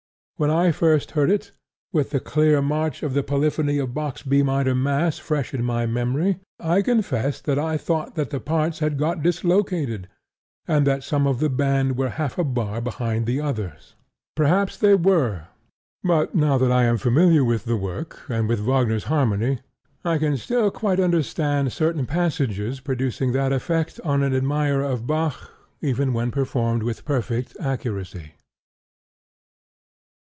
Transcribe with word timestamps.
When 0.37 0.49
I 0.49 0.71
first 0.71 1.11
heard 1.11 1.29
it, 1.29 1.51
with 1.93 2.09
the 2.09 2.19
clear 2.19 2.63
march 2.63 3.03
of 3.03 3.13
the 3.13 3.21
polyphony 3.21 3.77
in 3.77 3.91
Bach's 3.91 4.23
B 4.23 4.41
minor 4.41 4.73
Mass 4.73 5.19
fresh 5.19 5.53
in 5.53 5.63
my 5.63 5.85
memory, 5.85 6.39
I 6.59 6.81
confess 6.81 7.47
I 7.47 7.77
thought 7.77 8.15
that 8.15 8.31
the 8.31 8.39
parts 8.39 8.79
had 8.79 8.97
got 8.97 9.21
dislocated, 9.21 10.07
and 10.67 10.87
that 10.87 11.03
some 11.03 11.27
of 11.27 11.41
the 11.41 11.47
band 11.51 11.95
were 11.95 12.09
half 12.09 12.39
a 12.39 12.43
bar 12.43 12.81
behind 12.81 13.27
the 13.27 13.39
others. 13.39 13.93
Perhaps 14.35 14.77
they 14.79 14.95
were; 14.95 15.45
but 16.03 16.33
now 16.33 16.57
that 16.57 16.71
I 16.71 16.85
am 16.85 16.97
familiar 16.97 17.45
with 17.45 17.65
the 17.65 17.77
work, 17.77 18.23
and 18.27 18.49
with 18.49 18.61
Wagner's 18.65 19.03
harmony, 19.03 19.59
I 20.03 20.17
can 20.17 20.37
still 20.37 20.71
quite 20.71 20.99
understand 20.99 21.71
certain 21.71 22.07
passages 22.07 22.79
producing 22.79 23.31
that 23.33 23.53
effect 23.53 23.99
organ 24.03 24.33
admirer 24.33 24.81
of 24.81 25.05
Bach 25.05 25.51
even 25.81 26.13
when 26.13 26.31
performed 26.31 26.81
with 26.81 27.05
perfect 27.05 27.55
accuracy. 27.59 28.31